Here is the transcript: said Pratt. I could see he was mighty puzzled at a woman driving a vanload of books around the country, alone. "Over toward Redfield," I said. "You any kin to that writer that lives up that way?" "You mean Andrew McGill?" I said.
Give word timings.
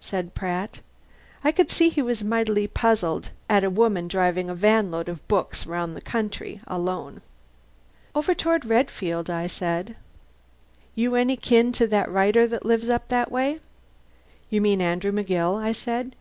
said 0.00 0.32
Pratt. 0.34 0.78
I 1.44 1.52
could 1.52 1.70
see 1.70 1.90
he 1.90 2.00
was 2.00 2.24
mighty 2.24 2.66
puzzled 2.66 3.28
at 3.50 3.62
a 3.62 3.68
woman 3.68 4.08
driving 4.08 4.48
a 4.48 4.56
vanload 4.56 5.06
of 5.06 5.28
books 5.28 5.66
around 5.66 5.92
the 5.92 6.00
country, 6.00 6.62
alone. 6.66 7.20
"Over 8.14 8.32
toward 8.32 8.64
Redfield," 8.64 9.28
I 9.28 9.46
said. 9.48 9.94
"You 10.94 11.14
any 11.14 11.36
kin 11.36 11.72
to 11.74 11.86
that 11.88 12.10
writer 12.10 12.46
that 12.46 12.64
lives 12.64 12.88
up 12.88 13.08
that 13.08 13.30
way?" 13.30 13.60
"You 14.48 14.62
mean 14.62 14.80
Andrew 14.80 15.12
McGill?" 15.12 15.60
I 15.62 15.72
said. 15.72 16.16